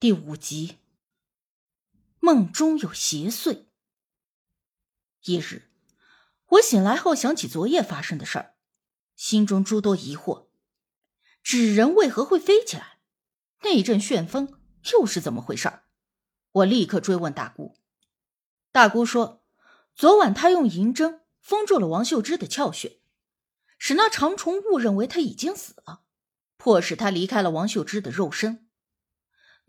[0.00, 0.78] 第五集，
[2.20, 3.64] 梦中有邪祟。
[5.24, 5.72] 一日，
[6.50, 8.54] 我醒来后想起昨夜发生的事儿，
[9.16, 10.46] 心中诸多疑惑：
[11.42, 13.00] 纸人为何会飞起来？
[13.62, 14.60] 那一阵旋风
[14.92, 15.80] 又是怎么回事？
[16.52, 17.74] 我立刻追问大姑。
[18.70, 19.42] 大姑说，
[19.96, 23.00] 昨晚她用银针封住了王秀芝的窍穴，
[23.80, 26.02] 使那长虫误认为她已经死了，
[26.56, 28.67] 迫使她离开了王秀芝的肉身。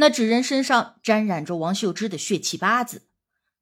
[0.00, 3.08] 那纸人身上沾染着王秀芝的血气八字，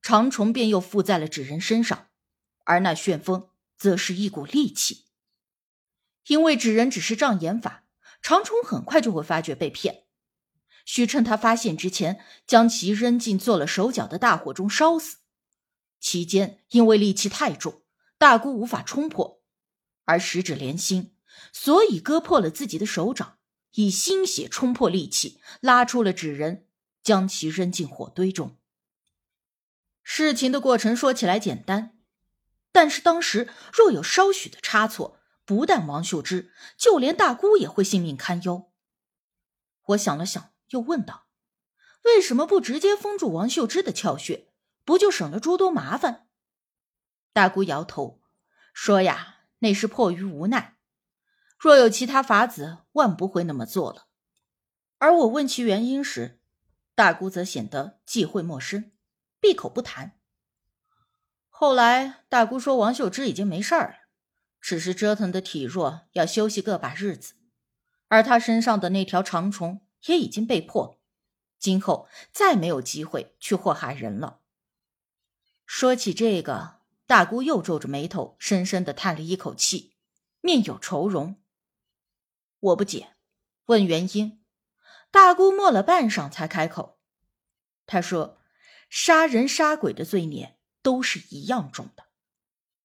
[0.02, 2.08] 长虫便又附在了纸人身上，
[2.64, 5.06] 而那旋风则是一股戾气。
[6.27, 7.84] 因为纸人只是障眼法，
[8.20, 10.04] 长虫很快就会发觉被骗，
[10.84, 15.20] 需趁他发现之前，将其扔进做了手脚的大火中烧死。
[15.98, 17.82] 期间因为戾气太重，
[18.18, 19.41] 大姑无法冲破，
[20.05, 21.16] 而十指连心，
[21.55, 23.38] 所以割破了自己的手掌。
[23.76, 26.66] 以心血冲破利器，拉出了纸人，
[27.02, 28.56] 将其扔进火堆中。
[30.02, 31.98] 事情的过程说起来简单，
[32.72, 38.72] 但是当时若有稍许的差错，不但王秀芝，就连大姑也会性命堪忧。
[39.88, 41.27] 我想了想，又问道
[42.05, 44.48] ：“为什么不直接封住王秀芝的窍穴，
[44.84, 46.28] 不就省了诸多麻烦？”
[47.34, 48.22] 大姑摇头
[48.72, 50.75] 说：“呀，那是迫于无奈。”
[51.58, 54.06] 若有其他法子，万不会那么做了。
[54.98, 56.40] 而我问其原因时，
[56.94, 58.92] 大姑则显得忌讳陌生，
[59.40, 60.18] 闭口不谈。
[61.48, 63.96] 后来，大姑说王秀芝已经没事儿了，
[64.60, 67.34] 只是折腾的体弱，要休息个把日子。
[68.08, 71.00] 而她身上的那条长虫也已经被破，
[71.58, 74.40] 今后再没有机会去祸害人了。
[75.64, 79.94] 说起这个，大姑又皱着眉头，深深的叹了一口气，
[80.40, 81.36] 面有愁容。
[82.67, 83.14] 我不解，
[83.67, 84.42] 问原因。
[85.11, 86.98] 大姑默了半晌，才开口。
[87.86, 88.41] 她说
[88.91, 92.06] ：“杀人杀鬼的罪孽都是一样重的。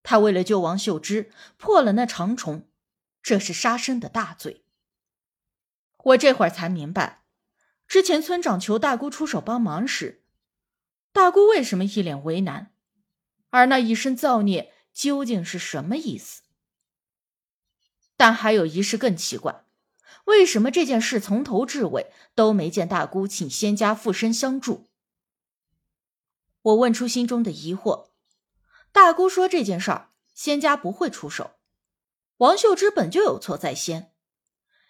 [0.03, 2.69] 他为了救王秀芝，破了那长虫，
[3.21, 4.65] 这是杀生的大罪。”
[6.05, 7.23] 我这会儿才明白，
[7.87, 10.23] 之前村长求大姑出手帮忙时，
[11.11, 12.73] 大姑为什么一脸为难，
[13.49, 16.43] 而那一身造孽究竟是什么意思？
[18.17, 19.65] 但还有一事更奇怪，
[20.31, 24.89] 为什么这件事从头至尾都没见大姑请仙家附身相助？
[26.61, 28.11] 我问出心中的疑惑，
[28.93, 31.55] 大姑说这件事儿仙家不会出手，
[32.37, 34.13] 王秀芝本就有错在先，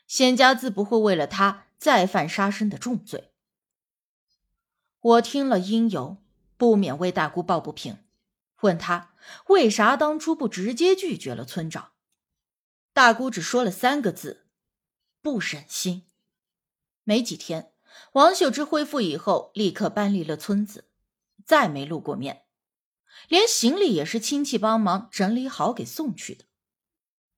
[0.06, 3.32] 仙家自不会为了她再犯杀生的重罪。
[5.00, 6.18] 我听了因由，
[6.56, 7.98] 不免为大姑抱不平，
[8.62, 9.16] 问她
[9.48, 11.94] 为啥当初不直接拒绝了村长。
[12.94, 14.41] 大姑只说了三个字
[15.22, 16.08] ：“不忍心。”
[17.04, 17.74] 没几天，
[18.14, 20.90] 王秀芝恢复以后，立刻搬离了村子，
[21.46, 22.44] 再没露过面，
[23.28, 26.46] 连行李也是亲戚帮忙整理好给送去的。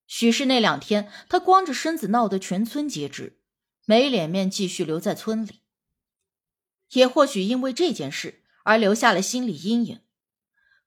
[0.05, 3.39] 许是那两天他光着身子闹得全村皆知，
[3.85, 5.61] 没脸面继续留在村里，
[6.91, 10.01] 也或许因为这件事而留下了心理阴影，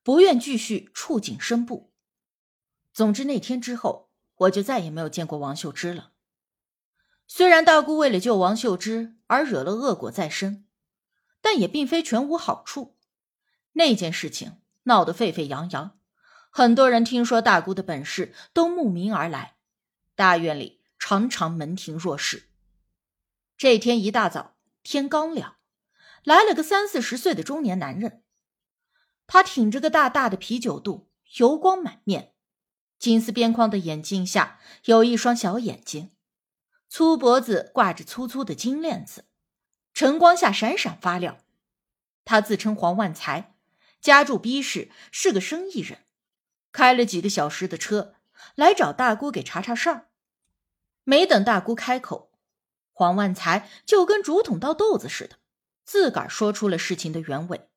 [0.03, 1.93] 不愿继续触景生步。
[2.93, 4.07] 总之那天之后。
[4.41, 6.13] 我就再也没有见过王秀芝了。
[7.29, 10.65] 虽然大姑为了救王秀芝而惹了恶果在身，
[11.41, 12.97] 但也并非全无好处。
[13.73, 15.99] 那件事情闹得沸沸扬扬，
[16.51, 19.57] 很多人听说大姑的本事都慕名而来，
[20.15, 22.49] 大院里常常门庭若市。
[23.59, 25.57] 这天一大早，天刚亮，
[26.23, 28.23] 来了个三四十岁的中年男人，
[29.27, 32.33] 他挺着个大大的啤酒肚，油光满面。
[32.99, 36.13] 金丝边框的眼镜下有一双小眼睛，
[36.89, 39.25] 粗脖子挂着粗粗的金链子，
[39.93, 41.39] 晨光下闪闪发亮。
[42.25, 43.55] 他自称黄万才，
[44.01, 46.01] 家住 B 市，是个生意人，
[46.73, 48.15] 开了几个小时的车
[48.55, 50.09] 来找大姑给查查事儿。
[51.05, 52.33] 没等大姑开口，
[52.93, 55.37] 黄万才就跟竹筒倒豆子似的，
[55.85, 57.69] 自个儿说出了事情的原委。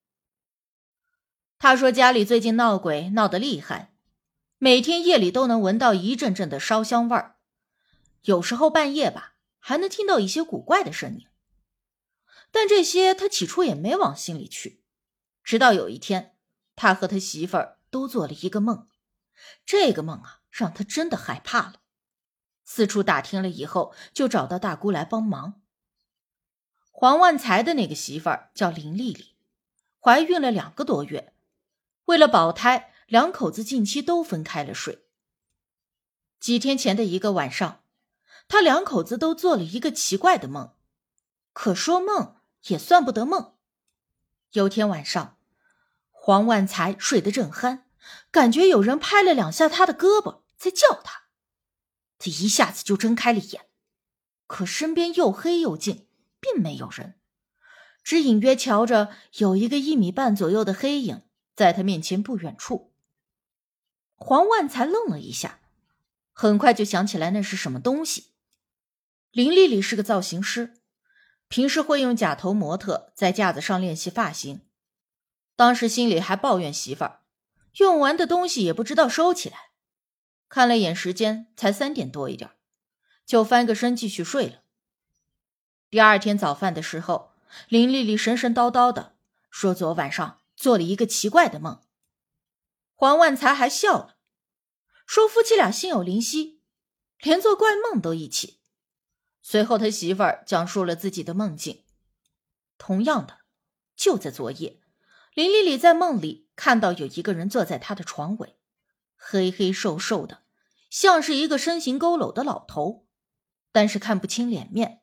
[1.58, 3.92] 他说家里最近闹鬼闹得厉害。
[4.58, 7.36] 每天夜里都能闻到一阵阵的烧香味儿，
[8.24, 11.28] 有时候半夜吧，还能听到一些古怪的声音。
[12.52, 14.82] 但这些他起初也没往心里去，
[15.44, 16.36] 直到有一天，
[16.76, 18.88] 他和他媳妇儿都做了一个梦，
[19.66, 21.82] 这个梦啊，让他真的害怕了。
[22.64, 25.62] 四处打听了以后，就找到大姑来帮忙。
[26.92, 29.36] 黄万才的那个媳妇儿叫林丽丽，
[30.00, 31.34] 怀孕了两个多月，
[32.06, 32.94] 为了保胎。
[33.10, 35.00] 两口子近期都分开了睡。
[36.40, 37.82] 几天前的一个晚上，
[38.50, 40.74] 他两口子都做了一个奇怪的梦，
[41.54, 42.38] 可说梦
[42.68, 43.54] 也算不得梦。
[44.54, 45.38] 有天晚上，
[46.10, 47.84] 黄万才睡得正酣，
[48.32, 51.26] 感觉有人拍了两下他的胳膊，在叫他。
[52.18, 53.68] 他一下子就睁开了眼，
[54.48, 56.08] 可身边又黑又静，
[56.40, 57.20] 并没有人，
[58.04, 61.22] 只隐约瞧着有一个一米半左右的黑影
[61.56, 62.92] 在他面前不远处。
[64.16, 65.60] 黄万才愣了一下，
[66.34, 68.32] 很快就想起来那是什么东西。
[69.32, 70.82] 林丽丽是个造型师，
[71.48, 74.62] 平时会用假头模特在架子上练习发型。
[75.56, 77.22] 当时心里还抱怨媳妇儿，
[77.76, 79.70] 用完的东西也不知道收起来。
[80.48, 82.50] 看了眼时间，才三点多一点，
[83.24, 84.64] 就翻个身继续睡了。
[85.92, 87.34] 第二天早饭的时候，
[87.68, 89.16] 林丽丽神神叨叨的
[89.52, 91.84] 说：“昨晚上做了一个奇怪的梦。”
[92.96, 94.18] 黄万才还笑了，
[95.06, 96.62] 说：“夫妻俩心有灵犀，
[97.20, 98.58] 连做怪梦都一起。”
[99.52, 101.84] 随后，他媳妇儿讲述了自己的梦境。
[102.78, 103.40] 同样的，
[103.96, 104.80] 就在昨夜，
[105.34, 108.60] 林丽丽在梦里看到有一个人坐在她的床尾。
[109.16, 110.44] 黑黑瘦瘦的，
[110.92, 113.08] 像是一个身形佝偻的老头，
[113.72, 115.02] 但是看不清脸面。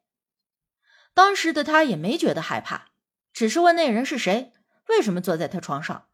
[1.12, 2.92] 当时的他也没觉得害怕，
[3.32, 4.52] 只是问那人是谁，
[4.86, 6.06] 为什么坐在他床上。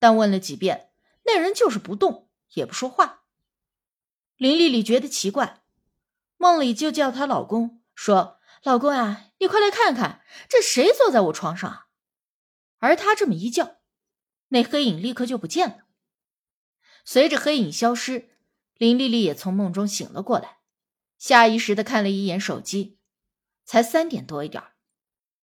[0.00, 0.90] 但问了几遍，
[1.26, 3.22] 那人就是不动，也不说话。
[4.36, 5.62] 林丽丽觉得奇怪，
[6.36, 11.84] 梦里就叫她老公，说：“老公啊，你快来看看，这谁坐在我床上？”
[12.78, 13.78] 而他这么一叫，
[14.48, 15.86] 那黑影立刻就不见了。
[17.04, 18.36] 随着黑影消失，
[18.74, 20.58] 林丽丽也从梦中醒了过来，
[21.18, 22.98] 下意识的看了一眼手机，
[23.64, 24.62] 才三点多一点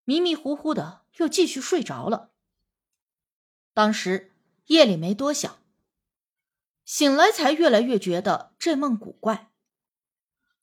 [0.04, 2.32] 迷迷糊糊的又继续睡着了。
[3.72, 4.36] 当时
[4.66, 5.58] 夜里没多想，
[6.84, 9.50] 醒来才越来越觉得这梦古怪，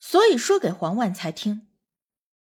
[0.04, 1.68] 所以说给黄万才听。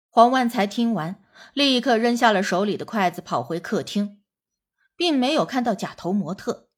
[0.07, 1.23] 黄万才听完，
[1.53, 4.21] 立刻扔下了手里的筷子，跑回客厅，
[4.95, 6.69] 并没有看到假头模特。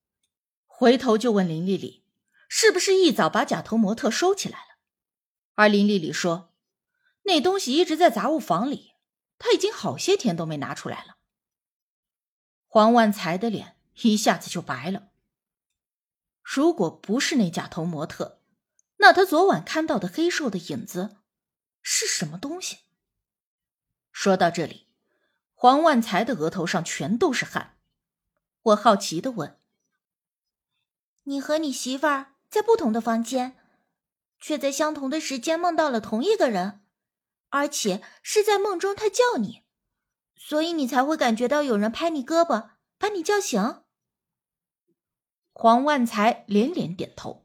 [0.65, 2.05] 回头就问林丽丽，
[2.47, 4.77] 是不是一早把假头模特收起来了？
[5.55, 6.53] 而林丽丽说，
[7.23, 8.93] 那东西一直在杂物房里，
[9.37, 11.17] 他已经好些天都没拿出来了。
[12.65, 15.09] 黄万才的脸一下子就白了。
[16.41, 18.40] 如果不是那假头模特，
[19.01, 21.17] 那他昨晚看到的黑瘦的影子
[21.81, 22.77] 是什么东西？
[24.11, 24.87] 说到这里，
[25.55, 27.79] 黄万才的额头上全都是汗。
[28.61, 29.59] 我好奇的问。
[31.23, 33.57] 你和你媳妇儿在不同的房间，
[34.39, 36.85] 却在相同的时间梦到了同一个人，
[37.49, 39.63] 而且是在梦中他叫你，
[40.35, 42.69] 所以你才会感觉到有人拍你胳膊
[42.99, 43.83] 把你叫醒。
[45.53, 47.40] 黄万才连连点头，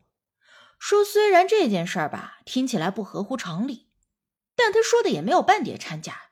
[0.87, 3.89] 说：“虽然这件事儿吧听起来不合乎常理，
[4.55, 6.31] 但他说的也没有半点掺假，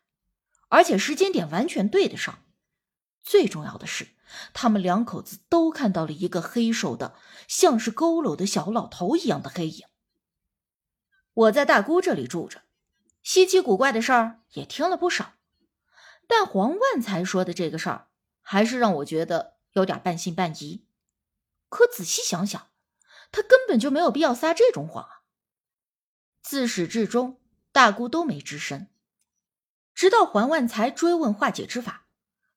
[0.68, 2.44] 而且时间点完全对得上。
[3.20, 4.10] 最重要的是。”
[4.54, 7.16] 他们两口子都看到了一个黑瘦的、
[7.46, 9.86] 像是佝偻的小老头一样的黑影。
[11.34, 12.62] 我在大姑这里住着，
[13.22, 15.34] 稀奇古怪的事儿也听了不少，
[16.26, 18.08] 但黄万才说的这个事儿，
[18.40, 20.84] 还是让我觉得有点半信半疑。
[21.68, 22.68] 可仔细想想，
[23.34, 25.22] 他根本就没有必要撒这种谎啊！
[26.40, 27.40] 自始至终，
[27.72, 28.86] 大姑都没吱声，
[29.92, 32.06] 直到黄万才追问化解之法，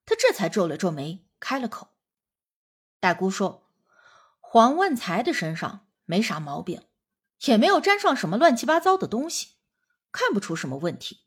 [0.05, 1.25] 他这才皱了皱眉。
[1.39, 1.95] 开了口，
[2.99, 3.67] 大姑说
[4.39, 6.83] ：“黄万才的身上没啥毛病，
[7.45, 9.55] 也没有沾上什么乱七八糟的东西，
[10.11, 11.25] 看不出什么问题。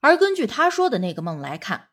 [0.00, 1.90] 而根据他说的那个梦来看，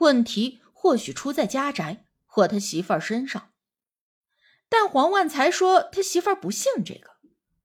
[0.00, 3.53] 问题或许出在家宅或他媳妇儿身上。
[4.68, 7.16] 但黄万才说他媳妇儿不信这个，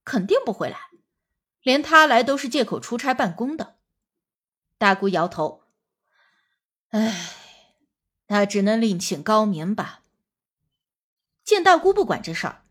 [0.04, 0.90] 肯定不会来，
[1.62, 3.78] 连他来都是借口出差办公的。”
[4.78, 5.64] 大姑摇头
[6.92, 7.36] ：“唉。”
[8.32, 10.04] 那只能另请高明吧。
[11.44, 12.64] 见大姑不管这事儿，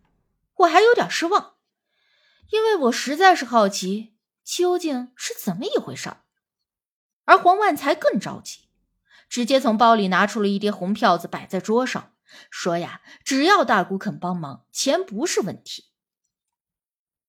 [0.59, 1.57] 我还有点失望，
[2.51, 6.23] 因为我实在是好奇究竟是怎么一回事儿。
[7.25, 8.69] 而黄万才更着急，
[9.29, 12.15] 直接从包里拿出了一叠红票子摆在桌上，
[12.51, 15.91] 说：“呀，只要大姑肯帮忙，钱不是问题。”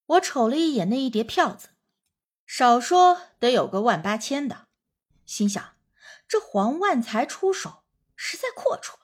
[0.06, 1.70] 我瞅了一眼那一叠票子，
[2.46, 4.68] 少说得有个万八千的，
[5.26, 5.76] 心想：
[6.28, 7.84] 这黄万才出手。
[8.22, 8.96] 实在阔绰。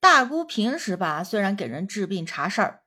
[0.00, 2.82] 大姑平时吧，虽然给人治病查事儿，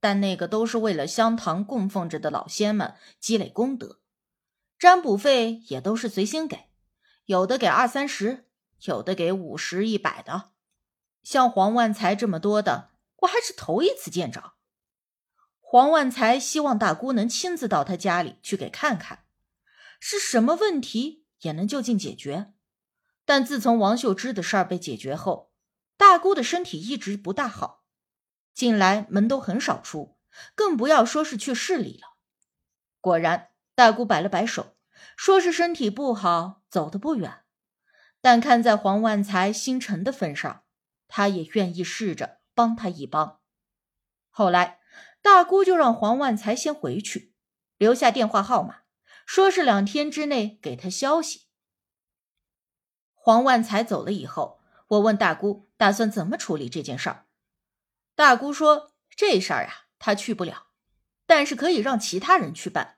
[0.00, 4.00] 但那个都是为了香堂供奉着的老仙们积累功德，
[4.78, 6.70] 占卜费也都是随心给，
[7.26, 8.48] 有的给二三十，
[8.84, 10.51] 有的给五十、一百的。
[11.22, 14.54] 像黄万才这么多的，我还是头一次见着。
[15.60, 19.24] 黄万才希望大姑能亲自到他家里去给看看，
[19.98, 22.52] 是什么问题也能就近解决。
[23.24, 25.52] 但自从王秀芝的事儿被解决后，
[25.96, 27.84] 大姑的身体一直不大好，
[28.52, 30.18] 近来门都很少出，
[30.54, 32.16] 更不要说是去市里了。
[33.00, 34.76] 果然，大姑摆了摆手，
[35.16, 37.44] 说是身体不好，走得不远。
[38.20, 40.61] 但看在黄万才心诚的份上，
[41.14, 43.42] 他也愿意试着帮他一帮。
[44.30, 44.80] 后来，
[45.20, 47.34] 大姑就让黄万才先回去，
[47.76, 48.84] 留下电话号码，
[49.26, 51.42] 说是两天之内给他消息。
[53.12, 57.26] 黄万才走了以后，我问大姑打算怎么处理这件事儿。
[58.14, 60.68] 大姑说：“这事儿啊，她去不了，
[61.26, 62.96] 但是可以让其他人去办。”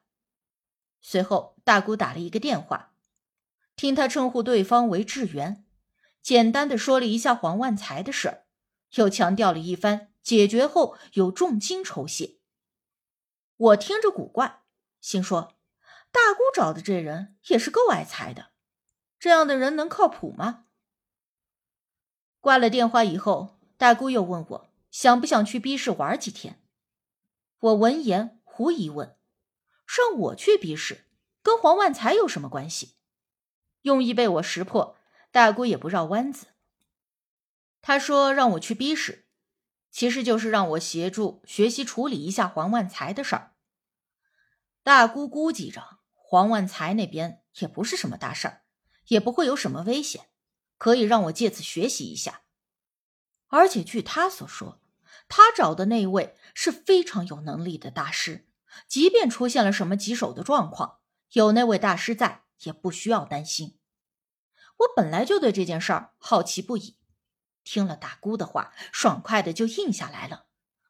[1.02, 2.94] 随后，大姑打了一个电话，
[3.75, 5.63] 听他称呼对方为志源，
[6.25, 8.47] 简单的说了一下黄万才的事儿，
[8.95, 12.38] 又强调了一番解决后有重金酬谢。
[13.57, 14.62] 我听着古怪，
[15.02, 15.54] 心说
[16.11, 18.52] ：“大姑找的这人也是够爱财的。”
[19.21, 20.64] 这样的人能靠谱吗？
[22.40, 26.62] 挂了电话以后，大姑又问我想不想去 B 市玩几天。
[27.61, 29.19] 我闻言狐疑问
[29.87, 31.04] ：“让我去 B 市，
[31.43, 32.95] 跟黄万才有什么关系？”
[33.83, 34.97] 用意被我识破，
[35.35, 36.47] 大姑也不绕弯子。
[37.83, 39.26] 他说让我去 B 市，
[39.91, 43.55] 其实就是让我协助学习处理一下黄万才的事儿。
[44.85, 48.61] 大姑估计着黄万才那边也不是什么大事儿。
[49.09, 50.29] 也不会有什么危险，
[50.79, 52.43] 可以让我借此学习一下。
[53.49, 54.81] 而且据他所说，
[55.29, 58.47] 他找的那位是非常有能力的大师，
[58.87, 61.00] 即便出现了什么棘手的状况，
[61.33, 63.81] 有那位大师在，也不需要担心。
[64.78, 66.97] 我本来就对这件事儿好奇不已，
[67.62, 70.47] 听了大姑的话，爽快的就应下来了。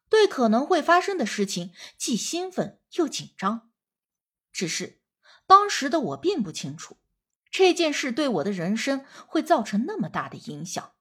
[0.09, 3.69] 对可能会发生的事情，既兴奋又紧张。
[4.51, 5.01] 只是
[5.45, 6.97] 当时的我并不清楚。
[7.51, 10.94] 这件事对我的人生会造成那么大的影响。